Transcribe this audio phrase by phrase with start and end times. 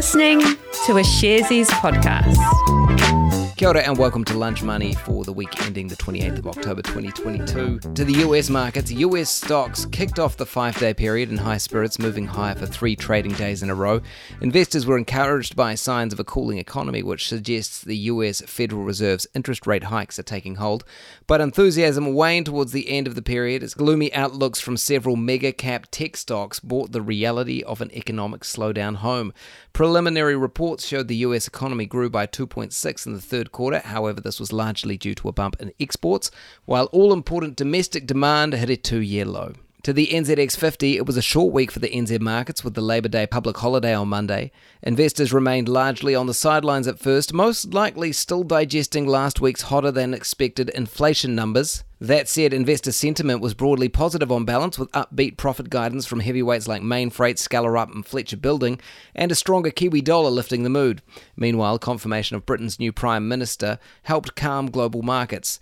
[0.00, 0.40] listening
[0.86, 3.19] to a Sharesies podcast.
[3.60, 6.80] Kia ora and welcome to Lunch Money for the week ending the 28th of October
[6.80, 7.78] 2022.
[7.92, 11.98] To the US markets, US stocks kicked off the five day period in high spirits,
[11.98, 14.00] moving higher for three trading days in a row.
[14.40, 19.26] Investors were encouraged by signs of a cooling economy, which suggests the US Federal Reserve's
[19.34, 20.82] interest rate hikes are taking hold.
[21.26, 25.52] But enthusiasm waned towards the end of the period as gloomy outlooks from several mega
[25.52, 29.34] cap tech stocks brought the reality of an economic slowdown home.
[29.74, 33.80] Preliminary reports showed the US economy grew by 2.6 in the third quarter.
[33.80, 36.30] However, this was largely due to a bump in exports,
[36.64, 39.54] while all important domestic demand hit a two year low.
[39.84, 43.08] To the NZX50, it was a short week for the NZ markets with the Labour
[43.08, 44.52] Day public holiday on Monday.
[44.82, 49.90] Investors remained largely on the sidelines at first, most likely still digesting last week's hotter
[49.90, 51.82] than expected inflation numbers.
[51.98, 56.68] That said, investor sentiment was broadly positive on balance, with upbeat profit guidance from heavyweights
[56.68, 58.78] like Main Mainfreight, Scalar and Fletcher Building,
[59.14, 61.00] and a stronger Kiwi dollar lifting the mood.
[61.36, 65.58] Meanwhile, confirmation of Britain's new Prime Minister helped calm global markets.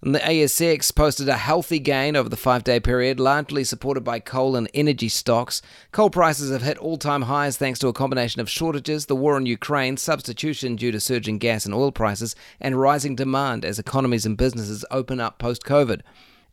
[0.00, 4.20] And the ASX posted a healthy gain over the five day period, largely supported by
[4.20, 5.60] coal and energy stocks.
[5.90, 9.36] Coal prices have hit all time highs thanks to a combination of shortages, the war
[9.36, 14.24] in Ukraine, substitution due to surging gas and oil prices, and rising demand as economies
[14.24, 16.02] and businesses open up post COVID.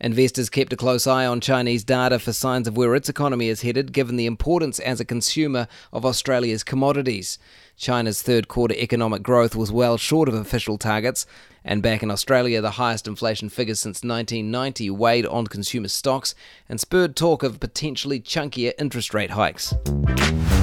[0.02, 3.62] Investors kept a close eye on Chinese data for signs of where its economy is
[3.62, 7.38] headed, given the importance as a consumer of Australia's commodities.
[7.78, 11.26] China's third quarter economic growth was well short of official targets,
[11.64, 16.36] and back in Australia, the highest inflation figures since 1990 weighed on consumer stocks
[16.70, 19.73] and spurred talk of potentially chunkier interest rate hikes.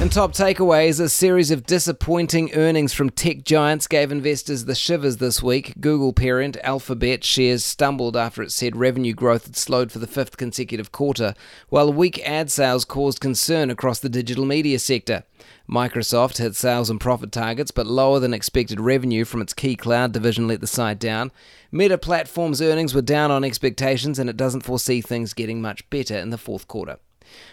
[0.01, 5.17] In top takeaways, a series of disappointing earnings from tech giants gave investors the shivers
[5.17, 5.75] this week.
[5.79, 10.35] Google parent Alphabet shares stumbled after it said revenue growth had slowed for the fifth
[10.35, 11.35] consecutive quarter,
[11.69, 15.23] while weak ad sales caused concern across the digital media sector.
[15.69, 20.11] Microsoft hit sales and profit targets, but lower than expected revenue from its key cloud
[20.11, 21.31] division let the side down.
[21.71, 26.17] Meta Platforms' earnings were down on expectations, and it doesn't foresee things getting much better
[26.17, 26.97] in the fourth quarter.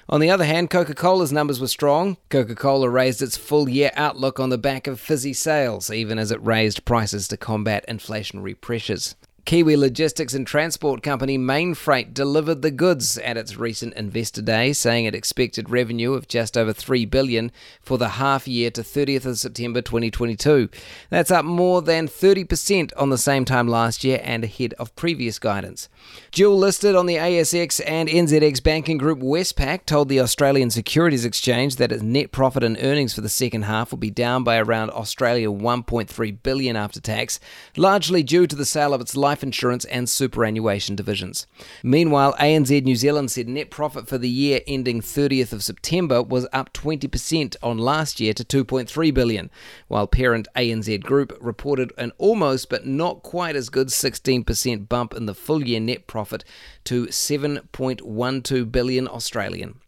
[0.09, 2.17] On the other hand, Coca Cola's numbers were strong.
[2.29, 6.31] Coca Cola raised its full year outlook on the back of fizzy sales, even as
[6.31, 9.15] it raised prices to combat inflationary pressures.
[9.45, 15.07] Kiwi logistics and transport company Mainfreight delivered the goods at its recent investor day, saying
[15.07, 19.39] it expected revenue of just over 3 billion for the half year to 30th of
[19.39, 20.69] September 2022.
[21.09, 25.39] That's up more than 30% on the same time last year and ahead of previous
[25.39, 25.89] guidance.
[26.33, 31.77] Dual listed on the ASX and NZX banking group Westpac told the Australian Securities Exchange
[31.77, 34.91] that its net profit and earnings for the second half will be down by around
[34.91, 37.41] Australia 1.3 billion after tax,
[37.77, 41.47] largely due to the sale of its life life insurance and superannuation divisions.
[41.85, 46.49] Meanwhile, ANZ New Zealand said net profit for the year ending 30th of September was
[46.53, 49.49] up 20% on last year to 2.3 billion,
[49.87, 55.27] while parent ANZ Group reported an almost but not quite as good 16% bump in
[55.27, 56.43] the full year net profit
[56.83, 59.79] to 7.12 billion Australian.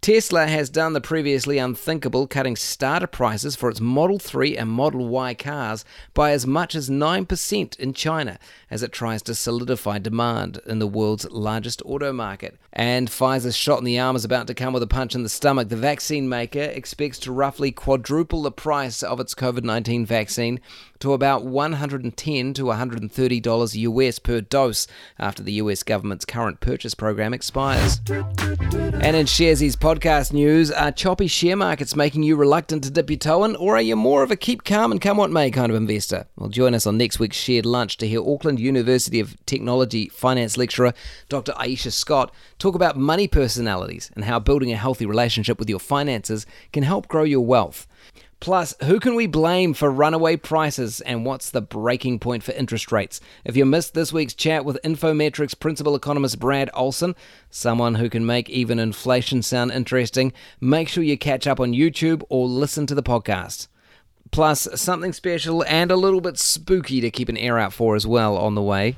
[0.00, 5.08] Tesla has done the previously unthinkable, cutting starter prices for its Model 3 and Model
[5.08, 5.84] Y cars
[6.14, 8.38] by as much as 9% in China
[8.70, 12.58] as it tries to solidify demand in the world's largest auto market.
[12.72, 15.28] And Pfizer's shot in the arm is about to come with a punch in the
[15.28, 15.68] stomach.
[15.68, 20.60] The vaccine maker expects to roughly quadruple the price of its COVID 19 vaccine
[21.00, 24.86] to about $110 to 130 dollars US per dose
[25.18, 28.00] after the US government's current purchase program expires.
[28.08, 29.26] And in
[29.58, 33.56] Sharesies podcast news, are choppy share markets making you reluctant to dip your toe in,
[33.56, 36.28] or are you more of a keep calm and come what may kind of investor?
[36.36, 40.56] Well, join us on next week's Shared Lunch to hear Auckland University of Technology finance
[40.56, 40.94] lecturer
[41.28, 41.50] Dr.
[41.54, 46.46] Aisha Scott talk about money personalities and how building a healthy relationship with your finances
[46.72, 47.88] can help grow your wealth.
[48.40, 52.92] Plus, who can we blame for runaway prices and what's the breaking point for interest
[52.92, 53.20] rates?
[53.44, 57.16] If you missed this week's chat with Infometrics principal economist Brad Olsen,
[57.50, 62.22] someone who can make even inflation sound interesting, make sure you catch up on YouTube
[62.28, 63.66] or listen to the podcast.
[64.30, 68.06] Plus, something special and a little bit spooky to keep an ear out for as
[68.06, 68.94] well on the way.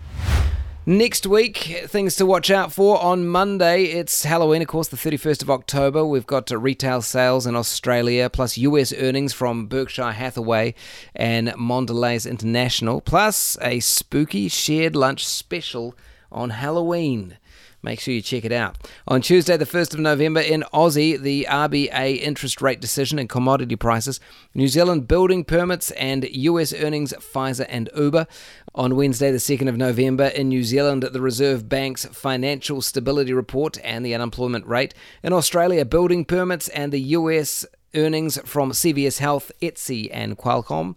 [0.86, 2.98] Next week, things to watch out for.
[3.02, 6.06] On Monday, it's Halloween, of course, the 31st of October.
[6.06, 10.74] We've got retail sales in Australia, plus US earnings from Berkshire Hathaway
[11.14, 15.94] and Mondelez International, plus a spooky shared lunch special
[16.32, 17.36] on Halloween.
[17.82, 18.76] Make sure you check it out.
[19.08, 23.74] On Tuesday, the 1st of November, in Aussie, the RBA interest rate decision and commodity
[23.74, 24.20] prices,
[24.54, 28.26] New Zealand building permits, and US earnings, Pfizer and Uber.
[28.74, 33.78] On Wednesday, the 2nd of November, in New Zealand, the Reserve Bank's financial stability report
[33.82, 34.92] and the unemployment rate.
[35.22, 40.96] In Australia, building permits and the US earnings from CVS Health, Etsy, and Qualcomm.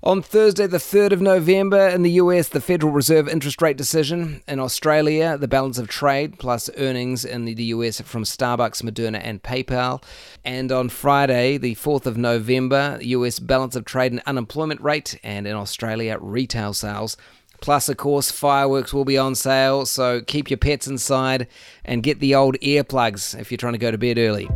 [0.00, 4.42] On Thursday, the 3rd of November, in the US, the Federal Reserve interest rate decision.
[4.46, 9.42] In Australia, the balance of trade plus earnings in the US from Starbucks, Moderna, and
[9.42, 10.00] PayPal.
[10.44, 15.18] And on Friday, the 4th of November, US balance of trade and unemployment rate.
[15.24, 17.16] And in Australia, retail sales.
[17.60, 21.48] Plus, of course, fireworks will be on sale, so keep your pets inside
[21.84, 24.48] and get the old earplugs if you're trying to go to bed early.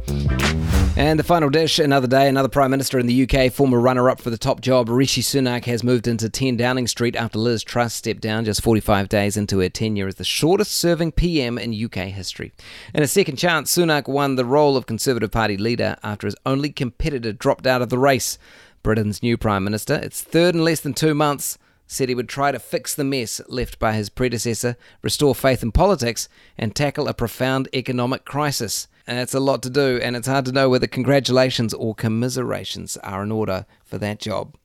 [0.94, 4.20] And the final dish, another day, another Prime Minister in the UK, former runner up
[4.20, 7.94] for the top job, Rishi Sunak, has moved into 10 Downing Street after Liz Truss
[7.94, 12.08] stepped down just 45 days into her tenure as the shortest serving PM in UK
[12.08, 12.52] history.
[12.92, 16.68] In a second chance, Sunak won the role of Conservative Party leader after his only
[16.68, 18.38] competitor dropped out of the race.
[18.82, 21.56] Britain's new Prime Minister, its third in less than two months,
[21.86, 25.72] said he would try to fix the mess left by his predecessor, restore faith in
[25.72, 26.28] politics,
[26.58, 28.88] and tackle a profound economic crisis.
[29.06, 32.96] And it's a lot to do, and it's hard to know whether congratulations or commiserations
[32.98, 34.56] are in order for that job.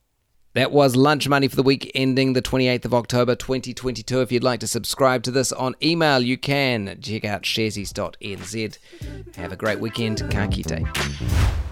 [0.54, 4.20] That was Lunch Money for the week ending the 28th of October 2022.
[4.20, 6.98] If you'd like to subscribe to this on email, you can.
[7.00, 8.78] Check out sharesies.nz.
[9.36, 10.18] Have a great weekend.
[10.30, 11.67] Ka kite.